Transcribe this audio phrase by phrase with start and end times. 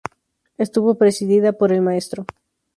[0.57, 2.25] Estuvo presidida por el Mtro.